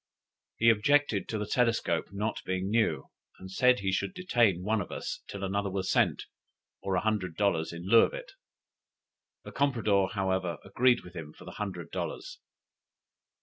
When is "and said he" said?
3.37-3.91